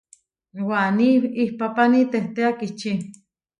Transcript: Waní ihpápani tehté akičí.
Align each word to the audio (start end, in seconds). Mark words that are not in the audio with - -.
Waní 0.67 1.09
ihpápani 1.43 2.01
tehté 2.11 2.41
akičí. 2.51 2.91